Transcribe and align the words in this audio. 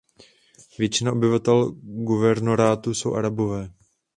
Většina 0.79 1.11
obyvatel 1.11 1.71
guvernorátu 1.83 2.93
jsou 2.93 3.13
Arabové. 3.13 3.73